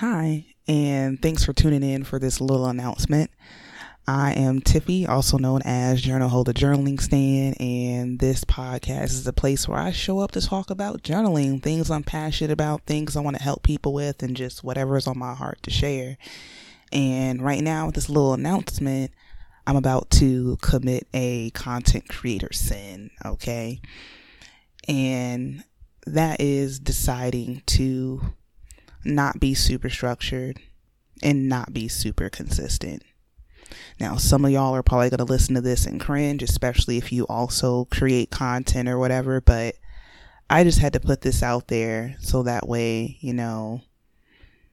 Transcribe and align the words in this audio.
Hi, 0.00 0.44
and 0.68 1.22
thanks 1.22 1.42
for 1.42 1.54
tuning 1.54 1.82
in 1.82 2.04
for 2.04 2.18
this 2.18 2.38
little 2.38 2.66
announcement. 2.66 3.30
I 4.06 4.34
am 4.34 4.60
Tiffy, 4.60 5.08
also 5.08 5.38
known 5.38 5.62
as 5.64 6.02
Journal 6.02 6.28
Holder 6.28 6.52
Journaling 6.52 7.00
Stand, 7.00 7.58
and 7.58 8.18
this 8.18 8.44
podcast 8.44 9.04
is 9.04 9.26
a 9.26 9.32
place 9.32 9.66
where 9.66 9.78
I 9.78 9.92
show 9.92 10.18
up 10.18 10.32
to 10.32 10.42
talk 10.42 10.68
about 10.68 11.02
journaling, 11.02 11.62
things 11.62 11.90
I'm 11.90 12.02
passionate 12.02 12.50
about, 12.50 12.82
things 12.84 13.16
I 13.16 13.20
want 13.20 13.38
to 13.38 13.42
help 13.42 13.62
people 13.62 13.94
with, 13.94 14.22
and 14.22 14.36
just 14.36 14.62
whatever 14.62 14.98
is 14.98 15.06
on 15.06 15.18
my 15.18 15.32
heart 15.32 15.62
to 15.62 15.70
share. 15.70 16.18
And 16.92 17.40
right 17.40 17.62
now, 17.62 17.86
with 17.86 17.94
this 17.94 18.10
little 18.10 18.34
announcement, 18.34 19.12
I'm 19.66 19.76
about 19.76 20.10
to 20.10 20.58
commit 20.60 21.08
a 21.14 21.48
content 21.52 22.06
creator 22.10 22.52
sin, 22.52 23.12
okay? 23.24 23.80
And 24.86 25.64
that 26.04 26.42
is 26.42 26.78
deciding 26.78 27.62
to 27.68 28.34
not 29.06 29.40
be 29.40 29.54
super 29.54 29.88
structured 29.88 30.60
and 31.22 31.48
not 31.48 31.72
be 31.72 31.88
super 31.88 32.28
consistent. 32.28 33.02
Now, 33.98 34.16
some 34.16 34.44
of 34.44 34.50
y'all 34.50 34.74
are 34.74 34.82
probably 34.82 35.10
going 35.10 35.18
to 35.18 35.24
listen 35.24 35.54
to 35.54 35.60
this 35.60 35.86
and 35.86 36.00
cringe, 36.00 36.42
especially 36.42 36.98
if 36.98 37.12
you 37.12 37.26
also 37.26 37.86
create 37.86 38.30
content 38.30 38.88
or 38.88 38.98
whatever, 38.98 39.40
but 39.40 39.74
I 40.48 40.62
just 40.64 40.78
had 40.78 40.92
to 40.92 41.00
put 41.00 41.22
this 41.22 41.42
out 41.42 41.68
there 41.68 42.16
so 42.20 42.42
that 42.44 42.68
way, 42.68 43.16
you 43.20 43.32
know, 43.32 43.80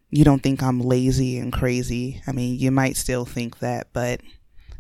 you 0.10 0.24
don't 0.24 0.44
think 0.44 0.62
I'm 0.62 0.80
lazy 0.80 1.40
and 1.40 1.52
crazy. 1.52 2.22
I 2.28 2.32
mean, 2.34 2.60
you 2.60 2.70
might 2.70 2.98
still 2.98 3.26
think 3.26 3.60
that, 3.60 3.88
but 3.94 4.22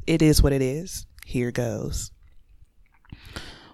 it 0.05 0.21
is 0.21 0.43
what 0.43 0.53
it 0.53 0.61
is. 0.61 1.07
Here 1.25 1.51
goes 1.51 2.11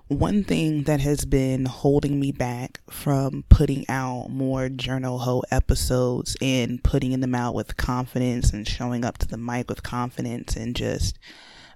one 0.10 0.44
thing 0.44 0.84
that 0.84 1.00
has 1.00 1.24
been 1.24 1.66
holding 1.66 2.20
me 2.20 2.32
back 2.32 2.82
from 2.90 3.44
putting 3.48 3.88
out 3.88 4.28
more 4.30 4.68
Journal 4.68 5.20
Ho 5.20 5.44
episodes 5.52 6.36
and 6.42 6.84
putting 6.84 7.20
them 7.20 7.36
out 7.36 7.54
with 7.54 7.78
confidence 7.78 8.52
and 8.52 8.68
showing 8.68 9.06
up 9.06 9.20
to 9.20 9.28
the 9.28 9.38
mic 9.38 9.70
with 9.70 9.84
confidence 9.84 10.56
and 10.56 10.76
just 10.76 11.20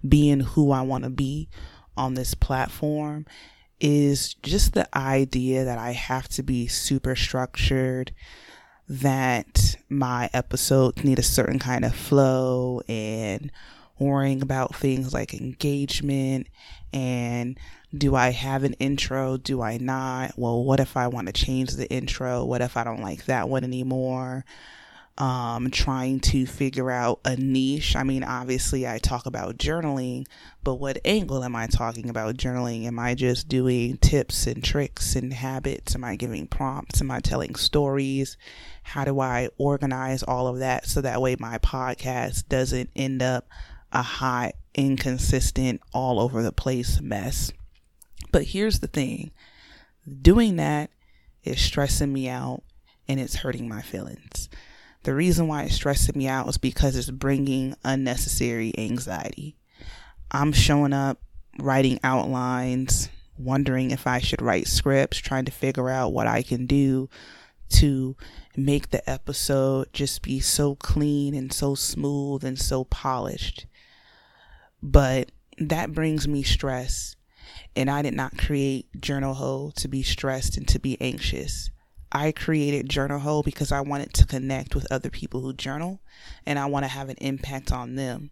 being 0.08 0.40
who 0.40 0.72
I 0.72 0.82
want 0.82 1.04
to 1.04 1.12
be 1.12 1.48
on 1.96 2.16
this 2.16 2.34
platform 2.34 3.28
is 3.80 4.34
just 4.34 4.74
the 4.74 4.90
idea 4.98 5.64
that 5.66 5.78
I 5.78 5.92
have 5.92 6.28
to 6.30 6.42
be 6.42 6.66
super 6.66 7.16
structured, 7.16 8.14
that 8.90 9.76
my 9.90 10.32
episodes 10.34 11.04
need 11.04 11.20
a 11.20 11.24
certain 11.24 11.60
kind 11.60 11.86
of 11.86 11.94
flow 11.94 12.82
and 12.88 13.52
worrying 14.04 14.42
about 14.42 14.76
things 14.76 15.14
like 15.14 15.34
engagement 15.34 16.48
and 16.94 17.58
do 17.96 18.16
I 18.16 18.30
have 18.30 18.64
an 18.64 18.74
intro? 18.74 19.38
Do 19.38 19.62
I 19.62 19.78
not? 19.78 20.34
Well, 20.38 20.64
what 20.64 20.80
if 20.80 20.98
I 20.98 21.08
want 21.08 21.28
to 21.28 21.34
change 21.34 21.72
the 21.72 21.90
intro? 21.90 22.44
What 22.44 22.62
if 22.62 22.76
I 22.76 22.84
don't 22.84 23.02
like 23.02 23.26
that 23.26 23.50
one 23.50 23.64
anymore? 23.64 24.46
Um, 25.16 25.70
trying 25.70 26.20
to 26.22 26.48
figure 26.48 26.90
out 26.90 27.20
a 27.24 27.36
niche. 27.36 27.96
I 27.96 28.02
mean, 28.02 28.24
obviously, 28.24 28.88
I 28.88 28.98
talk 28.98 29.28
about 29.28 29.58
journaling, 29.58 30.26
but 30.64 30.76
what 30.76 30.98
angle 31.06 31.44
am 31.44 31.56
I 31.56 31.68
talking 31.68 32.10
about 32.10 32.36
journaling? 32.36 32.86
Am 32.86 32.98
I 32.98 33.14
just 33.14 33.48
doing 33.48 33.98
tips 33.98 34.48
and 34.48 34.64
tricks 34.64 35.16
and 35.16 35.32
habits? 35.32 35.94
Am 35.94 36.04
I 36.04 36.16
giving 36.16 36.48
prompts? 36.48 37.00
Am 37.00 37.12
I 37.12 37.20
telling 37.20 37.54
stories? 37.54 38.38
How 38.82 39.06
do 39.06 39.20
I 39.20 39.50
organize 39.60 40.24
all 40.24 40.48
of 40.48 40.60
that 40.60 40.88
so 40.88 41.00
that 41.02 41.22
way 41.22 41.36
my 41.40 41.60
podcast 41.60 42.50
doesn't 42.50 42.90
end 42.96 43.22
up 43.22 43.48
a 43.94 44.02
hot, 44.02 44.54
inconsistent, 44.76 45.82
all 45.94 46.20
over 46.20 46.44
the 46.44 46.52
place 46.52 47.00
mess? 47.00 47.52
But 48.32 48.44
here's 48.44 48.80
the 48.80 48.88
thing 48.88 49.32
doing 50.22 50.58
that 50.58 50.90
is 51.44 51.62
stressing 51.62 52.12
me 52.12 52.28
out 52.28 52.64
and 53.08 53.20
it's 53.20 53.36
hurting 53.36 53.70
my 53.70 53.82
feelings. 53.82 54.50
The 55.04 55.14
reason 55.14 55.48
why 55.48 55.64
it's 55.64 55.76
stressing 55.76 56.18
me 56.18 56.28
out 56.28 56.48
is 56.48 56.58
because 56.58 56.96
it's 56.96 57.10
bringing 57.10 57.76
unnecessary 57.84 58.74
anxiety. 58.78 59.58
I'm 60.32 60.54
showing 60.54 60.94
up 60.94 61.20
writing 61.60 62.00
outlines, 62.04 63.10
wondering 63.38 63.92
if 63.92 64.08
I 64.08 64.20
should 64.20 64.42
write 64.42 64.68
scripts, 64.68 65.18
trying 65.18 65.46
to 65.46 65.52
figure 65.52 65.90
out 65.90 66.14
what 66.14 66.28
I 66.28 66.42
can 66.42 66.66
do 66.66 67.10
to 67.70 68.16
make 68.56 68.90
the 68.90 69.08
episode 69.10 69.92
just 69.94 70.22
be 70.22 70.40
so 70.40 70.76
clean 70.76 71.34
and 71.34 71.52
so 71.52 71.76
smooth 71.76 72.44
and 72.44 72.60
so 72.60 72.84
polished. 72.86 73.66
But 74.82 75.32
that 75.58 75.94
brings 75.94 76.28
me 76.28 76.44
stress 76.44 77.16
and 77.76 77.90
I 77.90 78.02
did 78.02 78.14
not 78.14 78.38
create 78.38 78.88
Journal 79.00 79.34
Ho 79.34 79.72
to 79.76 79.88
be 79.88 80.04
stressed 80.04 80.58
and 80.58 80.68
to 80.68 80.80
be 80.80 80.98
anxious. 81.02 81.72
I 82.12 82.32
created 82.32 82.90
Journal 82.90 83.20
Ho 83.20 83.42
because 83.42 83.72
I 83.72 83.82
wanted 83.82 84.14
to 84.14 84.28
connect 84.28 84.76
with 84.76 84.92
other 84.92 85.10
people 85.10 85.42
who 85.42 85.54
journal 85.54 86.00
and 86.46 86.60
I 86.60 86.68
want 86.68 86.84
to 86.84 86.90
have 86.90 87.10
an 87.10 87.18
impact 87.20 87.72
on 87.72 87.96
them. 87.96 88.30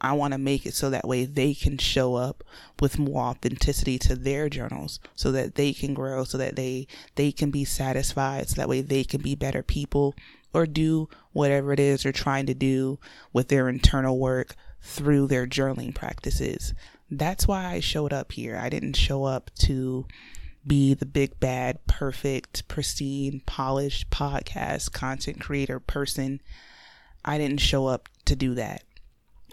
I 0.00 0.12
want 0.12 0.32
to 0.32 0.38
make 0.38 0.66
it 0.66 0.74
so 0.74 0.90
that 0.90 1.06
way 1.06 1.24
they 1.24 1.54
can 1.54 1.78
show 1.78 2.14
up 2.14 2.44
with 2.80 2.98
more 2.98 3.22
authenticity 3.22 3.98
to 4.00 4.16
their 4.16 4.48
journals 4.48 5.00
so 5.14 5.32
that 5.32 5.56
they 5.56 5.72
can 5.72 5.94
grow 5.94 6.24
so 6.24 6.38
that 6.38 6.56
they 6.56 6.86
they 7.16 7.32
can 7.32 7.50
be 7.50 7.64
satisfied 7.64 8.48
so 8.48 8.56
that 8.56 8.68
way 8.68 8.80
they 8.80 9.04
can 9.04 9.20
be 9.20 9.34
better 9.34 9.62
people 9.62 10.14
or 10.54 10.66
do 10.66 11.08
whatever 11.32 11.72
it 11.72 11.80
is 11.80 12.02
they're 12.02 12.12
trying 12.12 12.46
to 12.46 12.54
do 12.54 12.98
with 13.32 13.48
their 13.48 13.68
internal 13.68 14.18
work 14.18 14.54
through 14.80 15.26
their 15.26 15.46
journaling 15.46 15.94
practices 15.94 16.74
that's 17.10 17.48
why 17.48 17.66
I 17.66 17.80
showed 17.80 18.12
up 18.12 18.32
here. 18.32 18.56
I 18.56 18.68
didn't 18.68 18.94
show 18.94 19.24
up 19.24 19.50
to 19.60 20.06
be 20.66 20.92
the 20.94 21.06
big 21.06 21.40
bad, 21.40 21.86
perfect, 21.86 22.68
pristine, 22.68 23.40
polished 23.46 24.10
podcast 24.10 24.92
content 24.92 25.40
creator 25.40 25.80
person. 25.80 26.40
I 27.24 27.38
didn't 27.38 27.60
show 27.60 27.86
up 27.86 28.08
to 28.26 28.36
do 28.36 28.54
that. 28.54 28.82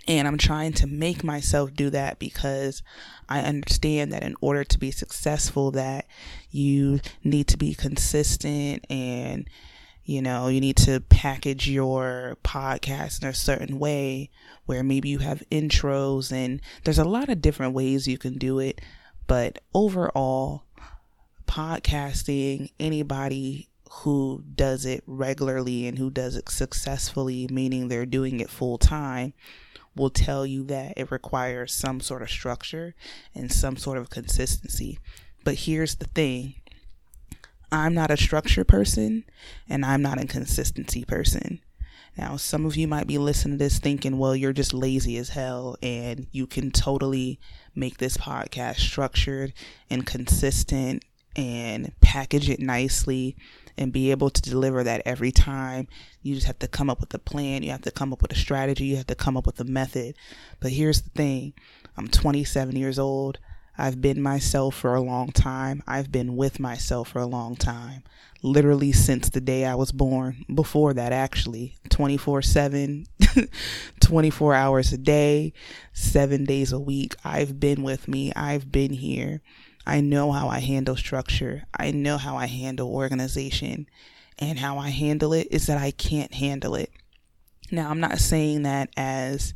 And 0.08 0.28
I'm 0.28 0.38
trying 0.38 0.74
to 0.74 0.88
make 0.88 1.24
myself 1.24 1.74
do 1.74 1.90
that 1.90 2.20
because 2.20 2.84
I 3.28 3.42
understand 3.42 4.14
that 4.14 4.24
in 4.24 4.36
order 4.40 4.64
to 4.64 4.80
be 4.80 4.92
successful 4.92 5.72
that 5.72 6.06
you 6.52 7.00
need 7.24 7.48
to 7.48 7.58
be 7.58 7.74
consistent 7.74 8.86
and 8.90 9.50
you 10.06 10.22
know, 10.22 10.48
you 10.48 10.62
need 10.62 10.78
to 10.78 11.00
package 11.00 11.68
your 11.68 12.38
podcast 12.44 13.24
in 13.24 13.28
a 13.28 13.34
certain 13.34 13.80
way 13.80 14.30
where 14.68 14.84
maybe 14.84 15.10
you 15.10 15.18
have 15.18 15.44
intros 15.52 16.32
and 16.32 16.62
there's 16.84 17.00
a 17.00 17.04
lot 17.04 17.28
of 17.28 17.42
different 17.42 17.74
ways 17.74 18.08
you 18.08 18.20
can 18.20 18.38
do 18.38 18.60
it. 18.60 18.80
But 19.26 19.58
overall, 19.74 20.64
podcasting, 21.48 22.72
anybody 22.80 23.70
who 23.90 24.44
does 24.56 24.86
it 24.86 25.04
regularly 25.08 25.88
and 25.88 25.98
who 25.98 26.12
does 26.12 26.36
it 26.36 26.50
successfully, 26.50 27.48
meaning 27.50 27.88
they're 27.88 28.06
doing 28.06 28.40
it 28.40 28.50
full 28.50 28.78
time, 28.78 29.34
will 29.96 30.10
tell 30.10 30.46
you 30.46 30.64
that 30.66 30.94
it 30.98 31.12
requires 31.12 31.74
some 31.74 32.00
sort 32.00 32.22
of 32.22 32.30
structure 32.30 32.96
and 33.34 33.52
some 33.52 33.78
sort 33.78 33.98
of 33.98 34.10
consistency. 34.10 35.00
But 35.44 35.56
here's 35.56 35.96
the 35.96 36.08
thing 36.08 36.56
I'm 37.72 37.94
not 37.94 38.12
a 38.12 38.18
structure 38.18 38.64
person 38.64 39.26
and 39.70 39.86
I'm 39.86 40.02
not 40.02 40.22
a 40.22 40.28
consistency 40.28 41.06
person. 41.06 41.62
Now, 42.18 42.38
some 42.38 42.66
of 42.66 42.78
you 42.78 42.88
might 42.88 43.08
be 43.08 43.18
listening 43.18 43.58
to 43.58 43.64
this 43.64 43.80
thinking, 43.80 44.18
well, 44.18 44.36
you're 44.36 44.54
just 44.54 44.74
lazy 44.74 45.18
as 45.18 45.30
hell 45.30 45.76
and 45.82 46.28
you 46.32 46.48
can 46.48 46.72
totally 46.72 47.40
make 47.76 47.98
this 47.98 48.16
podcast 48.16 48.78
structured 48.78 49.54
and 49.90 50.06
consistent 50.06 51.04
and 51.36 51.92
package 52.00 52.50
it 52.50 52.62
nicely 52.62 53.36
and 53.78 53.92
be 53.92 54.12
able 54.12 54.30
to 54.30 54.42
deliver 54.42 54.84
that 54.84 55.02
every 55.06 55.32
time. 55.32 55.88
You 56.22 56.36
just 56.36 56.48
have 56.48 56.60
to 56.60 56.68
come 56.68 56.90
up 56.90 57.00
with 57.00 57.14
a 57.14 57.20
plan, 57.20 57.64
you 57.64 57.72
have 57.72 57.82
to 57.82 57.92
come 57.92 58.14
up 58.14 58.22
with 58.22 58.32
a 58.32 58.36
strategy, 58.36 58.86
you 58.86 58.96
have 58.98 59.08
to 59.08 59.16
come 59.16 59.38
up 59.38 59.46
with 59.46 59.60
a 59.60 59.66
method. 59.66 60.16
But 60.60 60.72
here's 60.72 61.02
the 61.02 61.10
thing 61.10 61.54
I'm 61.98 62.08
27 62.08 62.76
years 62.76 63.00
old. 63.00 63.40
I've 63.78 64.02
been 64.02 64.22
myself 64.22 64.76
for 64.76 64.96
a 64.96 65.02
long 65.02 65.32
time. 65.32 65.84
I've 65.86 66.12
been 66.12 66.36
with 66.36 66.60
myself 66.60 67.10
for 67.10 67.20
a 67.20 67.26
long 67.26 67.56
time. 67.56 68.04
Literally 68.42 68.92
since 68.92 69.30
the 69.30 69.42
day 69.42 69.66
I 69.66 69.76
was 69.76 69.92
born. 69.92 70.46
Before 70.54 70.94
that, 70.94 71.12
actually. 71.12 71.76
24 71.90 72.42
7, 72.42 73.06
24 74.00 74.54
hours 74.54 74.94
a 74.94 74.98
day, 74.98 75.54
seven 75.94 76.46
days 76.46 76.72
a 76.72 76.80
week. 76.80 77.16
I've 77.24 77.60
been 77.60 77.84
with 77.84 78.08
me. 78.08 78.32
I've 78.34 78.72
been 78.72 78.94
here. 78.94 79.42
I 79.86 80.02
know 80.02 80.32
how 80.32 80.48
I 80.48 80.60
handle 80.60 80.96
structure. 80.96 81.64
I 81.78 81.92
know 81.92 82.18
how 82.18 82.38
I 82.38 82.48
handle 82.48 82.94
organization. 82.94 83.88
And 84.38 84.60
how 84.60 84.78
I 84.78 84.90
handle 84.90 85.32
it 85.34 85.48
is 85.52 85.68
that 85.68 85.78
I 85.78 85.92
can't 85.92 86.34
handle 86.34 86.76
it. 86.76 86.92
Now, 87.72 87.90
I'm 87.90 88.00
not 88.00 88.20
saying 88.20 88.64
that 88.64 88.90
as 88.98 89.54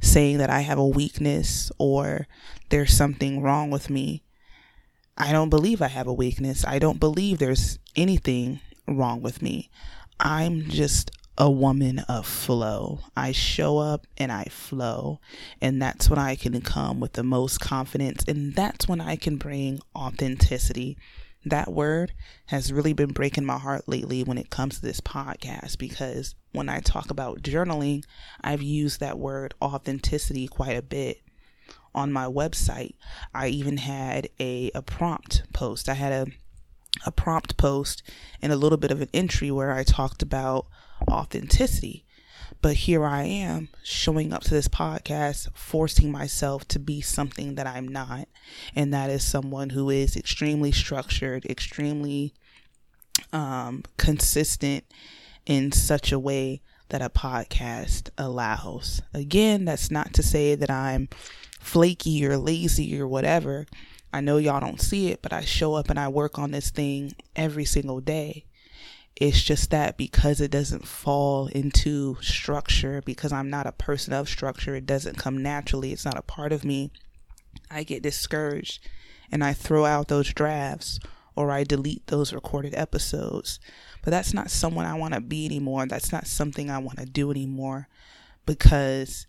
saying 0.00 0.38
that 0.38 0.50
I 0.50 0.60
have 0.60 0.78
a 0.78 0.86
weakness 0.86 1.70
or 1.78 2.26
there's 2.68 2.92
something 2.92 3.42
wrong 3.42 3.70
with 3.70 3.90
me. 3.90 4.22
I 5.18 5.32
don't 5.32 5.50
believe 5.50 5.82
I 5.82 5.88
have 5.88 6.06
a 6.06 6.12
weakness. 6.12 6.64
I 6.64 6.78
don't 6.78 7.00
believe 7.00 7.38
there's 7.38 7.78
anything 7.96 8.60
wrong 8.86 9.20
with 9.20 9.42
me. 9.42 9.68
I'm 10.18 10.68
just 10.68 11.10
a 11.38 11.50
woman 11.50 12.00
of 12.00 12.26
flow. 12.26 13.00
I 13.16 13.32
show 13.32 13.78
up 13.78 14.06
and 14.18 14.30
I 14.30 14.44
flow. 14.44 15.20
And 15.60 15.80
that's 15.80 16.10
when 16.10 16.18
I 16.18 16.36
can 16.36 16.60
come 16.60 17.00
with 17.00 17.14
the 17.14 17.22
most 17.22 17.60
confidence. 17.60 18.24
And 18.28 18.54
that's 18.54 18.86
when 18.88 19.00
I 19.00 19.16
can 19.16 19.36
bring 19.36 19.80
authenticity. 19.96 20.96
that 21.44 21.72
word 21.72 22.12
has 22.46 22.72
really 22.72 22.92
been 22.92 23.12
breaking 23.12 23.46
my 23.46 23.58
heart 23.58 23.88
lately 23.88 24.22
when 24.22 24.36
it 24.36 24.50
comes 24.50 24.76
to 24.76 24.82
this 24.82 25.00
podcast 25.00 25.78
because 25.78 26.34
when 26.52 26.68
I 26.68 26.80
talk 26.80 27.10
about 27.10 27.42
journaling, 27.42 28.04
I've 28.42 28.62
used 28.62 29.00
that 29.00 29.18
word 29.18 29.54
authenticity 29.62 30.48
quite 30.48 30.76
a 30.76 30.82
bit 30.82 31.22
on 31.94 32.12
my 32.12 32.26
website. 32.26 32.94
I 33.34 33.48
even 33.48 33.78
had 33.78 34.28
a, 34.38 34.70
a 34.74 34.82
prompt 34.82 35.44
post. 35.52 35.88
I 35.88 35.94
had 35.94 36.12
a 36.12 36.26
a 37.06 37.12
prompt 37.12 37.56
post 37.56 38.02
and 38.42 38.52
a 38.52 38.56
little 38.56 38.78
bit 38.78 38.90
of 38.90 39.00
an 39.00 39.08
entry 39.14 39.50
where 39.50 39.72
I 39.72 39.84
talked 39.84 40.22
about 40.22 40.66
authenticity. 41.10 42.04
But 42.62 42.76
here 42.76 43.06
I 43.06 43.22
am 43.22 43.68
showing 43.82 44.32
up 44.32 44.42
to 44.42 44.50
this 44.50 44.68
podcast, 44.68 45.48
forcing 45.54 46.12
myself 46.12 46.68
to 46.68 46.78
be 46.78 47.00
something 47.00 47.54
that 47.54 47.66
I'm 47.66 47.88
not. 47.88 48.28
And 48.74 48.92
that 48.92 49.08
is 49.08 49.24
someone 49.24 49.70
who 49.70 49.88
is 49.88 50.16
extremely 50.16 50.72
structured, 50.72 51.46
extremely 51.46 52.34
um, 53.32 53.84
consistent 53.96 54.84
in 55.46 55.72
such 55.72 56.12
a 56.12 56.18
way 56.18 56.60
that 56.90 57.00
a 57.00 57.08
podcast 57.08 58.10
allows. 58.18 59.00
Again, 59.14 59.64
that's 59.64 59.90
not 59.90 60.12
to 60.14 60.22
say 60.22 60.54
that 60.54 60.70
I'm 60.70 61.08
flaky 61.60 62.26
or 62.26 62.36
lazy 62.36 63.00
or 63.00 63.06
whatever. 63.08 63.66
I 64.12 64.20
know 64.20 64.38
y'all 64.38 64.60
don't 64.60 64.80
see 64.80 65.08
it, 65.08 65.22
but 65.22 65.32
I 65.32 65.42
show 65.42 65.74
up 65.74 65.88
and 65.90 65.98
I 65.98 66.08
work 66.08 66.38
on 66.38 66.50
this 66.50 66.70
thing 66.70 67.14
every 67.36 67.64
single 67.64 68.00
day. 68.00 68.44
It's 69.16 69.42
just 69.42 69.70
that 69.70 69.96
because 69.96 70.40
it 70.40 70.50
doesn't 70.50 70.86
fall 70.86 71.48
into 71.48 72.16
structure, 72.20 73.02
because 73.04 73.32
I'm 73.32 73.50
not 73.50 73.66
a 73.66 73.72
person 73.72 74.12
of 74.12 74.28
structure, 74.28 74.74
it 74.74 74.86
doesn't 74.86 75.18
come 75.18 75.42
naturally, 75.42 75.92
it's 75.92 76.04
not 76.04 76.18
a 76.18 76.22
part 76.22 76.52
of 76.52 76.64
me. 76.64 76.90
I 77.70 77.82
get 77.82 78.02
discouraged 78.02 78.88
and 79.30 79.44
I 79.44 79.52
throw 79.52 79.84
out 79.84 80.08
those 80.08 80.32
drafts 80.32 80.98
or 81.36 81.50
I 81.50 81.64
delete 81.64 82.06
those 82.06 82.32
recorded 82.32 82.74
episodes. 82.74 83.60
But 84.02 84.10
that's 84.10 84.34
not 84.34 84.50
someone 84.50 84.86
I 84.86 84.94
want 84.94 85.14
to 85.14 85.20
be 85.20 85.46
anymore. 85.46 85.86
That's 85.86 86.12
not 86.12 86.26
something 86.26 86.70
I 86.70 86.78
want 86.78 86.98
to 86.98 87.06
do 87.06 87.30
anymore 87.30 87.88
because 88.46 89.26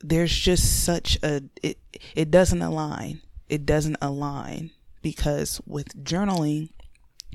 there's 0.00 0.34
just 0.34 0.84
such 0.84 1.18
a 1.22 1.42
it 1.62 1.78
it 2.14 2.30
doesn't 2.30 2.62
align. 2.62 3.20
It 3.48 3.64
doesn't 3.66 3.96
align 4.00 4.70
because 5.02 5.60
with 5.66 6.04
journaling 6.04 6.70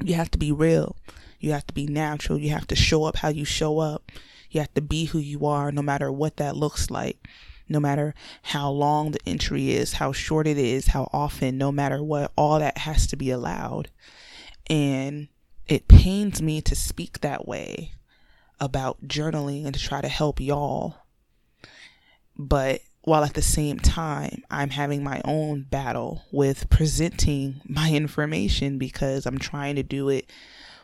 you 0.02 0.16
have 0.16 0.32
to 0.32 0.38
be 0.38 0.52
real. 0.52 0.96
You 1.40 1.52
have 1.52 1.68
to 1.68 1.74
be 1.74 1.86
natural. 1.86 2.40
You 2.40 2.52
have 2.52 2.68
to 2.68 2.76
show 2.76 3.04
up 3.04 3.18
how 3.18 3.30
you 3.30 3.46
show 3.46 3.80
up. 3.80 4.12
You 4.50 4.62
have 4.62 4.74
to 4.76 4.82
be 4.82 5.06
who 5.06 5.20
you 5.20 5.46
are 5.46 5.72
no 5.72 5.82
matter 5.82 6.12
what 6.12 6.38
that 6.38 6.56
looks 6.56 6.90
like. 6.90 7.28
No 7.70 7.80
matter 7.80 8.14
how 8.44 8.70
long 8.70 9.12
the 9.12 9.20
entry 9.26 9.72
is, 9.72 9.94
how 9.94 10.12
short 10.12 10.48
it 10.48 10.58
is, 10.58 10.88
how 10.88 11.10
often, 11.14 11.58
no 11.58 11.72
matter 11.72 12.04
what, 12.04 12.32
all 12.36 12.60
that 12.60 12.80
has 12.80 13.08
to 13.08 13.16
be 13.16 13.32
allowed. 13.32 13.90
And 14.68 15.30
it 15.68 15.88
pains 15.88 16.42
me 16.42 16.62
to 16.62 16.76
speak 16.76 17.22
that 17.22 17.48
way 17.48 17.94
about 18.60 19.08
journaling 19.08 19.66
and 19.66 19.74
to 19.74 19.80
try 19.80 20.02
to 20.02 20.10
help 20.10 20.40
y'all. 20.40 20.98
But 22.38 22.82
while 23.04 23.24
at 23.24 23.34
the 23.34 23.42
same 23.42 23.80
time, 23.80 24.44
I'm 24.50 24.72
having 24.72 25.04
my 25.04 25.22
own 25.26 25.64
battle 25.64 26.24
with 26.32 26.70
presenting 26.70 27.62
my 27.68 27.92
information 27.92 28.78
because 28.78 29.26
I'm 29.26 29.40
trying 29.40 29.76
to 29.76 29.84
do 29.84 30.10
it 30.10 30.30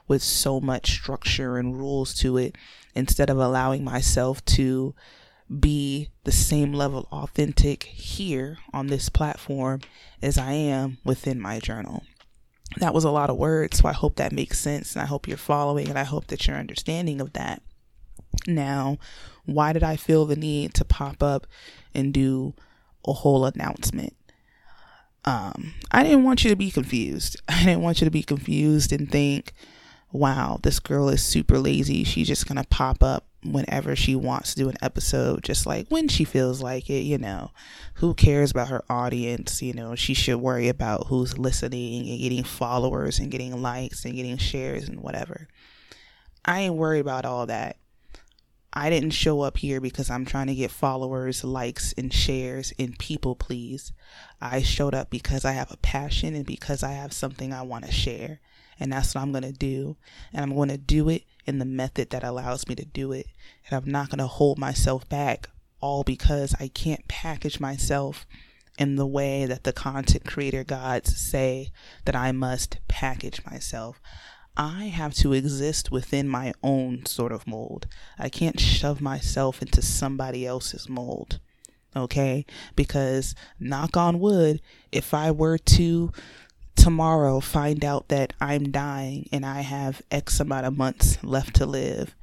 with 0.07 0.23
so 0.23 0.59
much 0.59 0.91
structure 0.91 1.57
and 1.57 1.77
rules 1.77 2.13
to 2.15 2.37
it 2.37 2.55
instead 2.95 3.29
of 3.29 3.37
allowing 3.37 3.83
myself 3.83 4.43
to 4.45 4.95
be 5.59 6.09
the 6.25 6.31
same 6.31 6.73
level 6.73 7.07
authentic 7.11 7.83
here 7.83 8.57
on 8.73 8.87
this 8.87 9.09
platform 9.09 9.81
as 10.21 10.37
I 10.37 10.51
am 10.51 10.97
within 11.03 11.39
my 11.39 11.59
journal 11.59 12.03
that 12.77 12.93
was 12.93 13.03
a 13.03 13.11
lot 13.11 13.29
of 13.29 13.37
words, 13.37 13.79
so 13.79 13.89
I 13.89 13.93
hope 13.93 14.15
that 14.15 14.31
makes 14.31 14.59
sense 14.59 14.93
and 14.93 15.01
I 15.01 15.05
hope 15.05 15.27
you're 15.27 15.37
following 15.37 15.89
and 15.89 15.97
I 15.97 16.03
hope 16.03 16.27
that 16.27 16.45
you're 16.47 16.57
understanding 16.57 17.19
of 17.19 17.33
that. 17.33 17.61
Now, 18.47 18.97
why 19.45 19.73
did 19.73 19.83
I 19.83 19.95
feel 19.95 20.25
the 20.25 20.35
need 20.35 20.73
to 20.75 20.85
pop 20.85 21.21
up 21.23 21.47
and 21.93 22.13
do 22.13 22.53
a 23.05 23.13
whole 23.13 23.45
announcement? 23.45 24.13
Um, 25.25 25.73
I 25.91 26.03
didn't 26.03 26.23
want 26.23 26.43
you 26.43 26.49
to 26.49 26.55
be 26.55 26.71
confused. 26.71 27.41
I 27.49 27.63
didn't 27.65 27.81
want 27.81 28.01
you 28.01 28.05
to 28.05 28.11
be 28.11 28.23
confused 28.23 28.91
and 28.91 29.11
think, 29.11 29.53
wow, 30.11 30.59
this 30.63 30.79
girl 30.79 31.09
is 31.09 31.23
super 31.23 31.59
lazy. 31.59 32.03
She's 32.03 32.27
just 32.27 32.47
going 32.47 32.61
to 32.61 32.67
pop 32.69 33.03
up 33.03 33.25
whenever 33.43 33.95
she 33.95 34.15
wants 34.15 34.53
to 34.53 34.59
do 34.59 34.69
an 34.69 34.77
episode, 34.81 35.43
just 35.43 35.65
like 35.65 35.87
when 35.89 36.07
she 36.07 36.23
feels 36.23 36.61
like 36.61 36.89
it, 36.89 37.01
you 37.01 37.17
know. 37.17 37.51
Who 37.95 38.13
cares 38.13 38.51
about 38.51 38.69
her 38.69 38.83
audience? 38.89 39.61
You 39.61 39.73
know, 39.73 39.95
she 39.95 40.13
should 40.13 40.37
worry 40.37 40.67
about 40.67 41.07
who's 41.07 41.37
listening 41.37 42.09
and 42.09 42.19
getting 42.19 42.43
followers 42.43 43.19
and 43.19 43.31
getting 43.31 43.61
likes 43.61 44.05
and 44.05 44.15
getting 44.15 44.37
shares 44.37 44.87
and 44.87 45.01
whatever. 45.01 45.47
I 46.45 46.61
ain't 46.61 46.75
worried 46.75 47.01
about 47.01 47.25
all 47.25 47.45
that. 47.47 47.77
I 48.71 48.89
didn't 48.89 49.11
show 49.11 49.41
up 49.41 49.57
here 49.57 49.81
because 49.81 50.09
I'm 50.09 50.25
trying 50.25 50.47
to 50.47 50.55
get 50.55 50.69
followers, 50.69 51.43
likes, 51.43 51.93
and 51.97 52.13
shares 52.13 52.71
and 52.77 52.97
people 52.99 53.35
please. 53.35 53.91
I 54.39 54.61
showed 54.61 54.93
up 54.93 55.09
because 55.09 55.43
I 55.43 55.53
have 55.53 55.71
a 55.71 55.77
passion 55.77 56.35
and 56.35 56.45
because 56.45 56.83
I 56.83 56.91
have 56.91 57.11
something 57.11 57.51
I 57.51 57.63
want 57.63 57.85
to 57.85 57.91
share. 57.91 58.39
And 58.79 58.93
that's 58.93 59.15
what 59.15 59.21
I'm 59.21 59.31
going 59.31 59.43
to 59.43 59.51
do. 59.51 59.97
And 60.31 60.43
I'm 60.43 60.55
going 60.55 60.69
to 60.69 60.77
do 60.77 61.09
it 61.09 61.23
in 61.45 61.59
the 61.59 61.65
method 61.65 62.11
that 62.11 62.23
allows 62.23 62.67
me 62.67 62.75
to 62.75 62.85
do 62.85 63.11
it. 63.11 63.27
And 63.67 63.83
I'm 63.83 63.91
not 63.91 64.09
going 64.09 64.19
to 64.19 64.27
hold 64.27 64.59
myself 64.59 65.09
back 65.09 65.49
all 65.81 66.03
because 66.03 66.55
I 66.59 66.67
can't 66.67 67.07
package 67.07 67.59
myself 67.59 68.25
in 68.77 68.95
the 68.95 69.07
way 69.07 69.45
that 69.45 69.63
the 69.63 69.73
content 69.73 70.25
creator 70.25 70.63
gods 70.63 71.17
say 71.19 71.71
that 72.05 72.15
I 72.15 72.31
must 72.31 72.77
package 72.87 73.43
myself. 73.45 73.99
I 74.59 74.87
have 74.87 75.13
to 75.15 75.31
exist 75.31 75.89
within 75.89 76.27
my 76.27 76.53
own 76.61 77.05
sort 77.05 77.31
of 77.31 77.47
mold. 77.47 77.87
I 78.17 78.27
can't 78.27 78.59
shove 78.59 78.99
myself 78.99 79.61
into 79.61 79.81
somebody 79.81 80.45
else's 80.45 80.89
mold. 80.89 81.39
Okay? 81.95 82.45
Because, 82.75 83.35
knock 83.57 83.95
on 83.95 84.19
wood, 84.19 84.59
if 84.91 85.13
I 85.13 85.31
were 85.31 85.57
to 85.57 86.11
tomorrow 86.75 87.39
find 87.39 87.85
out 87.85 88.09
that 88.09 88.33
I'm 88.41 88.69
dying 88.69 89.29
and 89.31 89.45
I 89.45 89.61
have 89.61 90.01
X 90.11 90.41
amount 90.41 90.65
of 90.65 90.77
months 90.77 91.23
left 91.23 91.55
to 91.55 91.65
live, 91.65 92.13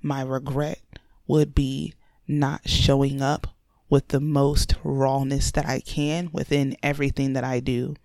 my 0.00 0.22
regret 0.22 0.78
would 1.26 1.56
be 1.56 1.94
not 2.28 2.68
showing 2.68 3.20
up 3.20 3.48
with 3.88 4.08
the 4.08 4.20
most 4.20 4.76
rawness 4.84 5.50
that 5.50 5.66
I 5.66 5.80
can 5.80 6.30
within 6.32 6.76
everything 6.84 7.32
that 7.32 7.42
I 7.42 7.58
do. 7.58 7.96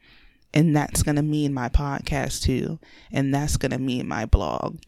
And 0.55 0.75
that's 0.75 1.03
going 1.03 1.17
to 1.17 1.21
mean 1.21 1.53
my 1.53 1.69
podcast 1.69 2.41
too. 2.43 2.79
And 3.11 3.33
that's 3.33 3.57
going 3.57 3.71
to 3.71 3.77
mean 3.77 4.07
my 4.07 4.25
blog. 4.25 4.79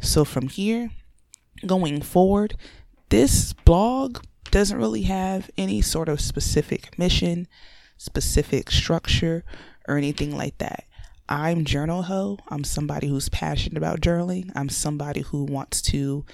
So 0.00 0.24
from 0.24 0.48
here 0.48 0.90
going 1.66 2.02
forward, 2.02 2.54
this 3.08 3.54
blog 3.54 4.22
doesn't 4.50 4.78
really 4.78 5.02
have 5.02 5.50
any 5.56 5.80
sort 5.80 6.08
of 6.08 6.20
specific 6.20 6.98
mission, 6.98 7.48
specific 7.96 8.70
structure, 8.70 9.42
or 9.88 9.96
anything 9.96 10.36
like 10.36 10.58
that. 10.58 10.84
I'm 11.28 11.64
Journal 11.64 12.02
Ho. 12.02 12.38
I'm 12.48 12.62
somebody 12.62 13.08
who's 13.08 13.28
passionate 13.28 13.76
about 13.78 14.00
journaling. 14.00 14.52
I'm 14.54 14.68
somebody 14.68 15.22
who 15.22 15.44
wants 15.44 15.82
to 15.82 16.24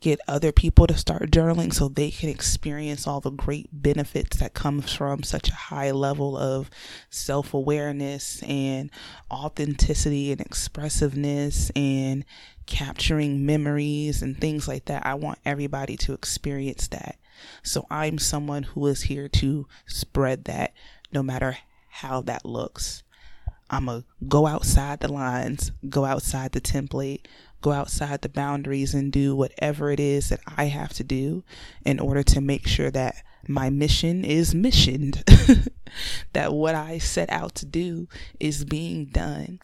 get 0.00 0.18
other 0.26 0.50
people 0.50 0.86
to 0.86 0.96
start 0.96 1.30
journaling 1.30 1.72
so 1.72 1.88
they 1.88 2.10
can 2.10 2.28
experience 2.28 3.06
all 3.06 3.20
the 3.20 3.30
great 3.30 3.68
benefits 3.72 4.38
that 4.38 4.54
comes 4.54 4.92
from 4.92 5.22
such 5.22 5.50
a 5.50 5.54
high 5.54 5.90
level 5.90 6.36
of 6.36 6.70
self-awareness 7.10 8.42
and 8.44 8.90
authenticity 9.30 10.32
and 10.32 10.40
expressiveness 10.40 11.70
and 11.76 12.24
capturing 12.66 13.44
memories 13.44 14.22
and 14.22 14.40
things 14.40 14.66
like 14.66 14.86
that. 14.86 15.04
I 15.04 15.14
want 15.14 15.38
everybody 15.44 15.96
to 15.98 16.14
experience 16.14 16.88
that. 16.88 17.16
So 17.62 17.86
I'm 17.90 18.18
someone 18.18 18.62
who 18.62 18.86
is 18.86 19.02
here 19.02 19.28
to 19.28 19.66
spread 19.86 20.44
that 20.44 20.72
no 21.12 21.22
matter 21.22 21.58
how 21.88 22.22
that 22.22 22.44
looks. 22.44 23.02
I'm 23.68 23.86
going 23.86 24.02
to 24.02 24.06
go 24.26 24.46
outside 24.46 25.00
the 25.00 25.12
lines, 25.12 25.70
go 25.88 26.04
outside 26.04 26.52
the 26.52 26.60
template, 26.60 27.26
go 27.60 27.72
outside 27.72 28.22
the 28.22 28.28
boundaries 28.28 28.94
and 28.94 29.12
do 29.12 29.36
whatever 29.36 29.90
it 29.90 30.00
is 30.00 30.28
that 30.30 30.40
I 30.56 30.64
have 30.64 30.92
to 30.94 31.04
do 31.04 31.44
in 31.84 32.00
order 32.00 32.22
to 32.24 32.40
make 32.40 32.66
sure 32.66 32.90
that 32.90 33.16
my 33.46 33.70
mission 33.70 34.24
is 34.24 34.54
missioned, 34.54 35.24
that 36.32 36.52
what 36.52 36.74
I 36.74 36.98
set 36.98 37.30
out 37.30 37.54
to 37.56 37.66
do 37.66 38.08
is 38.38 38.64
being 38.64 39.06
done. 39.06 39.60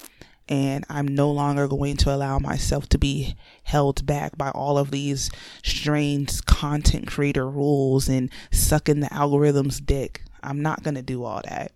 And 0.49 0.85
I'm 0.89 1.09
no 1.09 1.31
longer 1.31 1.67
going 1.67 1.97
to 1.99 2.15
allow 2.15 2.39
myself 2.39 2.89
to 2.91 2.99
be 2.99 3.37
held 3.65 4.07
back 4.07 4.39
by 4.39 4.51
all 4.51 4.79
of 4.79 4.93
these 4.93 5.29
strange 5.65 6.45
content 6.47 7.09
creator 7.09 7.51
rules 7.51 8.09
and 8.09 8.31
sucking 8.53 9.01
the 9.01 9.13
algorithm's 9.13 9.81
dick. 9.81 10.23
I'm 10.45 10.63
not 10.63 10.85
going 10.85 10.95
to 10.95 11.03
do 11.03 11.25
all 11.25 11.43
that. 11.49 11.73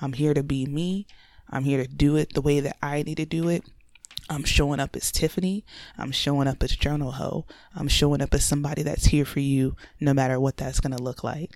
I'm 0.00 0.14
here 0.14 0.32
to 0.32 0.42
be 0.42 0.64
me. 0.64 1.06
I'm 1.50 1.64
here 1.64 1.82
to 1.84 1.88
do 1.88 2.16
it 2.16 2.32
the 2.32 2.40
way 2.40 2.60
that 2.60 2.78
I 2.82 3.02
need 3.02 3.18
to 3.18 3.26
do 3.26 3.48
it. 3.48 3.62
I'm 4.28 4.44
showing 4.44 4.80
up 4.80 4.96
as 4.96 5.12
Tiffany. 5.12 5.64
I'm 5.98 6.10
showing 6.10 6.48
up 6.48 6.62
as 6.62 6.76
Journal 6.76 7.12
Ho. 7.12 7.46
I'm 7.74 7.88
showing 7.88 8.22
up 8.22 8.32
as 8.32 8.44
somebody 8.44 8.82
that's 8.82 9.06
here 9.06 9.24
for 9.24 9.40
you 9.40 9.76
no 10.00 10.14
matter 10.14 10.40
what 10.40 10.56
that's 10.56 10.80
going 10.80 10.96
to 10.96 11.02
look 11.02 11.22
like. 11.22 11.50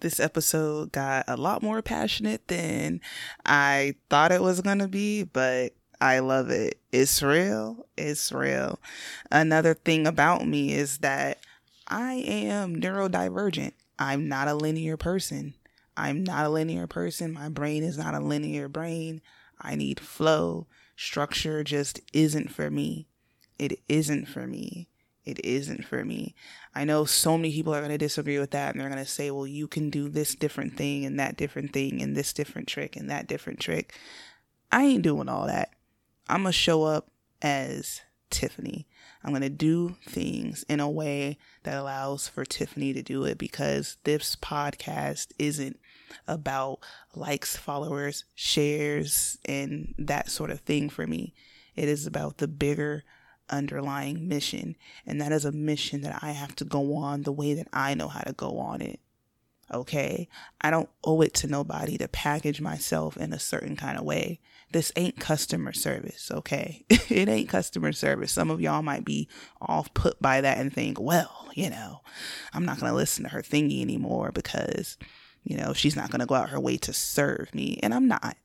This 0.00 0.20
episode 0.20 0.92
got 0.92 1.24
a 1.26 1.36
lot 1.36 1.62
more 1.62 1.82
passionate 1.82 2.46
than 2.48 3.00
I 3.44 3.94
thought 4.10 4.32
it 4.32 4.42
was 4.42 4.60
going 4.60 4.78
to 4.78 4.88
be, 4.88 5.24
but 5.24 5.72
I 6.00 6.20
love 6.20 6.50
it. 6.50 6.78
It's 6.92 7.22
real. 7.22 7.86
It's 7.96 8.30
real. 8.30 8.78
Another 9.32 9.74
thing 9.74 10.06
about 10.06 10.46
me 10.46 10.72
is 10.74 10.98
that 10.98 11.38
I 11.88 12.14
am 12.14 12.80
neurodivergent. 12.80 13.72
I'm 13.98 14.28
not 14.28 14.46
a 14.46 14.54
linear 14.54 14.96
person. 14.96 15.54
I'm 15.96 16.22
not 16.22 16.46
a 16.46 16.50
linear 16.50 16.86
person. 16.86 17.32
My 17.32 17.48
brain 17.48 17.82
is 17.82 17.98
not 17.98 18.14
a 18.14 18.20
linear 18.20 18.68
brain. 18.68 19.20
I 19.60 19.74
need 19.74 19.98
flow. 19.98 20.66
Structure 21.00 21.62
just 21.62 22.00
isn't 22.12 22.50
for 22.50 22.72
me. 22.72 23.06
It 23.56 23.78
isn't 23.88 24.26
for 24.26 24.48
me. 24.48 24.88
It 25.24 25.38
isn't 25.44 25.84
for 25.84 26.04
me. 26.04 26.34
I 26.74 26.82
know 26.82 27.04
so 27.04 27.38
many 27.38 27.52
people 27.52 27.72
are 27.72 27.78
going 27.78 27.92
to 27.92 27.98
disagree 27.98 28.40
with 28.40 28.50
that 28.50 28.74
and 28.74 28.80
they're 28.80 28.90
going 28.90 29.04
to 29.04 29.08
say, 29.08 29.30
well, 29.30 29.46
you 29.46 29.68
can 29.68 29.90
do 29.90 30.08
this 30.08 30.34
different 30.34 30.76
thing 30.76 31.04
and 31.04 31.16
that 31.20 31.36
different 31.36 31.72
thing 31.72 32.02
and 32.02 32.16
this 32.16 32.32
different 32.32 32.66
trick 32.66 32.96
and 32.96 33.08
that 33.10 33.28
different 33.28 33.60
trick. 33.60 33.94
I 34.72 34.86
ain't 34.86 35.04
doing 35.04 35.28
all 35.28 35.46
that. 35.46 35.70
I'm 36.28 36.42
going 36.42 36.52
to 36.52 36.58
show 36.58 36.82
up 36.82 37.12
as 37.42 38.00
Tiffany. 38.30 38.88
I'm 39.22 39.30
going 39.30 39.42
to 39.42 39.48
do 39.48 39.94
things 40.04 40.64
in 40.68 40.80
a 40.80 40.90
way 40.90 41.38
that 41.62 41.78
allows 41.78 42.26
for 42.26 42.44
Tiffany 42.44 42.92
to 42.92 43.02
do 43.04 43.22
it 43.22 43.38
because 43.38 43.98
this 44.02 44.34
podcast 44.34 45.28
isn't 45.38 45.78
about 46.26 46.80
likes, 47.14 47.56
followers, 47.56 48.24
shares, 48.34 49.38
and 49.44 49.94
that 49.98 50.30
sort 50.30 50.50
of 50.50 50.60
thing 50.60 50.88
for 50.88 51.06
me. 51.06 51.34
It 51.74 51.88
is 51.88 52.06
about 52.06 52.38
the 52.38 52.48
bigger 52.48 53.04
underlying 53.50 54.28
mission. 54.28 54.76
And 55.06 55.20
that 55.20 55.32
is 55.32 55.44
a 55.44 55.52
mission 55.52 56.02
that 56.02 56.22
I 56.22 56.32
have 56.32 56.54
to 56.56 56.64
go 56.64 56.96
on 56.96 57.22
the 57.22 57.32
way 57.32 57.54
that 57.54 57.68
I 57.72 57.94
know 57.94 58.08
how 58.08 58.20
to 58.20 58.32
go 58.32 58.58
on 58.58 58.80
it. 58.80 59.00
Okay. 59.72 60.28
I 60.60 60.70
don't 60.70 60.88
owe 61.04 61.20
it 61.20 61.34
to 61.34 61.46
nobody 61.46 61.98
to 61.98 62.08
package 62.08 62.60
myself 62.60 63.16
in 63.16 63.32
a 63.32 63.38
certain 63.38 63.76
kind 63.76 63.98
of 63.98 64.04
way. 64.04 64.40
This 64.72 64.92
ain't 64.96 65.20
customer 65.20 65.72
service. 65.72 66.30
Okay. 66.30 66.84
it 66.88 67.28
ain't 67.28 67.48
customer 67.48 67.92
service. 67.92 68.32
Some 68.32 68.50
of 68.50 68.60
y'all 68.60 68.82
might 68.82 69.04
be 69.04 69.28
off 69.60 69.92
put 69.94 70.20
by 70.22 70.40
that 70.40 70.58
and 70.58 70.72
think, 70.72 70.98
well, 70.98 71.48
you 71.54 71.68
know, 71.68 72.00
I'm 72.52 72.64
not 72.64 72.80
going 72.80 72.90
to 72.90 72.96
listen 72.96 73.24
to 73.24 73.30
her 73.30 73.42
thingy 73.42 73.82
anymore 73.82 74.30
because, 74.32 74.96
you 75.48 75.56
know, 75.56 75.72
she's 75.72 75.96
not 75.96 76.10
going 76.10 76.20
to 76.20 76.26
go 76.26 76.34
out 76.34 76.50
her 76.50 76.60
way 76.60 76.76
to 76.76 76.92
serve 76.92 77.54
me. 77.54 77.80
And 77.82 77.94
I'm 77.94 78.06
not. 78.06 78.36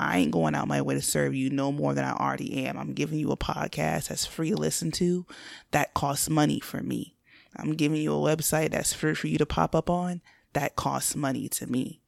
I 0.00 0.18
ain't 0.18 0.32
going 0.32 0.56
out 0.56 0.66
my 0.66 0.82
way 0.82 0.94
to 0.94 1.00
serve 1.00 1.36
you 1.36 1.50
no 1.50 1.70
more 1.70 1.94
than 1.94 2.04
I 2.04 2.14
already 2.14 2.66
am. 2.66 2.76
I'm 2.76 2.94
giving 2.94 3.20
you 3.20 3.30
a 3.30 3.36
podcast 3.36 4.08
that's 4.08 4.26
free 4.26 4.50
to 4.50 4.56
listen 4.56 4.90
to 4.92 5.24
that 5.70 5.94
costs 5.94 6.28
money 6.28 6.58
for 6.58 6.82
me. 6.82 7.14
I'm 7.54 7.74
giving 7.74 8.02
you 8.02 8.12
a 8.12 8.36
website 8.36 8.72
that's 8.72 8.92
free 8.92 9.14
for 9.14 9.28
you 9.28 9.38
to 9.38 9.46
pop 9.46 9.76
up 9.76 9.88
on 9.88 10.20
that 10.52 10.74
costs 10.74 11.14
money 11.14 11.48
to 11.50 11.68
me. 11.68 12.00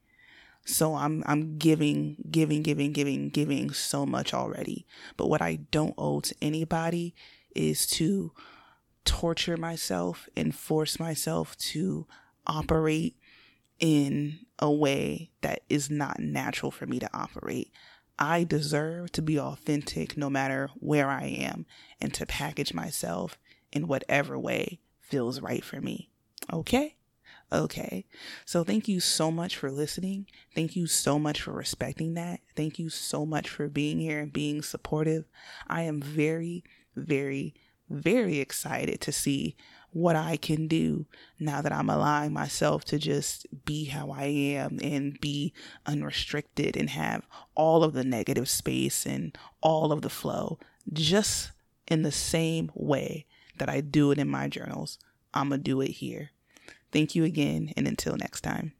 So 0.65 0.97
I'm 0.97 1.23
I'm 1.27 1.57
giving, 1.57 2.17
giving, 2.29 2.63
giving, 2.63 2.91
giving, 2.91 3.29
giving 3.29 3.71
so 3.73 4.05
much 4.05 4.35
already. 4.35 4.85
But 5.17 5.29
what 5.29 5.43
I 5.43 5.61
don't 5.71 5.95
owe 5.97 6.19
to 6.21 6.35
anybody 6.43 7.15
is 7.55 7.87
to 7.87 8.33
torture 9.05 9.57
myself 9.57 10.29
and 10.37 10.53
force 10.53 10.99
myself 10.99 11.57
to 11.59 12.09
operate 12.49 13.17
in 13.81 14.41
a 14.59 14.71
way 14.71 15.31
that 15.41 15.61
is 15.69 15.91
not 15.91 16.21
natural 16.21 16.71
for 16.71 16.87
me 16.87 16.99
to 16.99 17.11
operate. 17.13 17.73
I 18.19 18.45
deserve 18.45 19.13
to 19.13 19.23
be 19.23 19.39
authentic 19.39 20.17
no 20.17 20.31
matter 20.31 20.71
where 20.77 21.09
I 21.09 21.25
am 21.25 21.67
and 22.01 22.15
to 22.15 22.27
package 22.27 22.73
myself 22.73 23.39
in 23.73 23.89
whatever 23.89 24.39
way 24.39 24.79
feels 25.01 25.41
right 25.41 25.65
for 25.65 25.81
me. 25.81 26.11
Okay? 26.53 26.97
Okay. 27.53 28.07
So 28.45 28.65
thank 28.65 28.89
you 28.89 29.01
so 29.01 29.31
much 29.31 29.57
for 29.57 29.71
listening. 29.71 30.27
Thank 30.55 30.77
you 30.77 30.87
so 30.87 31.19
much 31.19 31.41
for 31.41 31.53
respecting 31.53 32.15
that. 32.15 32.41
Thank 32.57 32.79
you 32.79 32.89
so 32.89 33.27
much 33.27 33.49
for 33.49 33.69
being 33.69 33.99
here 33.99 34.21
and 34.21 34.33
being 34.33 34.63
supportive. 34.63 35.25
I 35.69 35.83
am 35.83 36.01
very, 36.01 36.65
very, 36.97 37.55
very 37.91 38.39
excited 38.39 39.01
to 39.03 39.13
see 39.13 39.57
what 39.95 40.17
I 40.17 40.37
can 40.37 40.67
do 40.67 41.07
now 41.39 41.63
that 41.63 41.73
I'm 41.73 41.89
allowing 41.89 42.33
myself 42.33 42.85
to 42.87 42.99
just 42.99 43.47
be 43.65 43.85
how 43.85 44.11
I 44.11 44.25
am 44.25 44.79
and 44.83 45.19
be 45.21 45.53
unrestricted 45.87 46.77
and 46.77 46.91
have 46.91 47.23
all 47.55 47.85
of 47.85 47.93
the 47.93 48.05
negative 48.05 48.49
space 48.49 49.07
and 49.07 49.37
all 49.63 49.93
of 49.93 50.03
the 50.03 50.11
flow 50.11 50.59
just 50.93 51.53
in 51.87 52.03
the 52.03 52.13
same 52.13 52.71
way 52.75 53.25
that 53.59 53.69
I 53.69 53.81
do 53.81 54.11
it 54.11 54.19
in 54.19 54.29
my 54.29 54.49
journals. 54.49 54.99
I'm 55.33 55.51
going 55.51 55.61
to 55.61 55.65
do 55.65 55.81
it 55.81 55.91
here. 55.91 56.31
Thank 56.93 57.15
you 57.15 57.25
again, 57.25 57.73
and 57.77 57.87
until 57.87 58.17
next 58.17 58.43
time. 58.43 58.73